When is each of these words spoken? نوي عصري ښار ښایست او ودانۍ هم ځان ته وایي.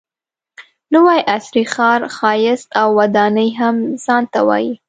نوي 0.93 1.17
عصري 1.35 1.63
ښار 1.73 2.01
ښایست 2.15 2.67
او 2.81 2.87
ودانۍ 2.99 3.49
هم 3.59 3.75
ځان 4.05 4.23
ته 4.33 4.39
وایي. 4.47 4.73